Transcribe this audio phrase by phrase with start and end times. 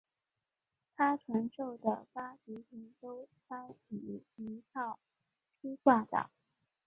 [0.97, 4.97] 他传授的八极拳都参以一套
[5.61, 6.31] 劈挂掌。